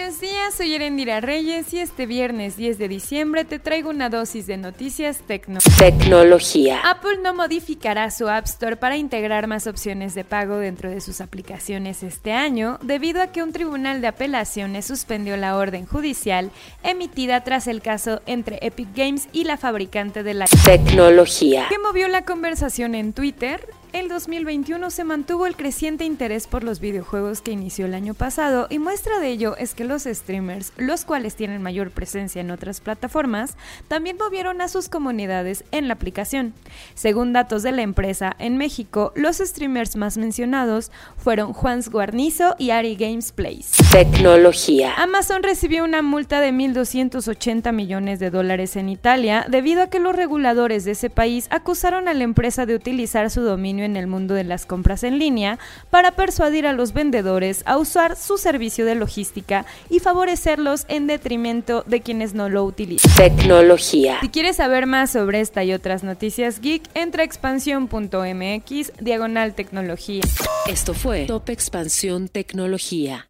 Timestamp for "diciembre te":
2.88-3.58